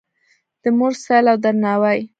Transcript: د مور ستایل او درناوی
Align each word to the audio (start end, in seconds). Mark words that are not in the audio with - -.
د 0.63 0.65
مور 0.77 0.93
ستایل 1.01 1.25
او 1.31 1.37
درناوی 1.45 1.99